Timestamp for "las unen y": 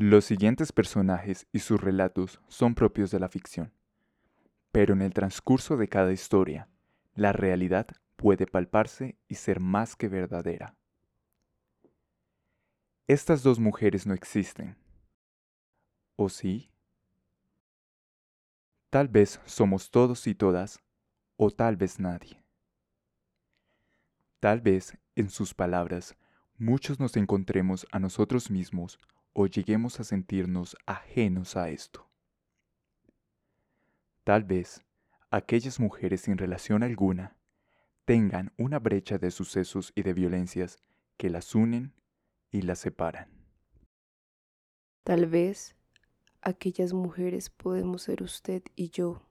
41.30-42.62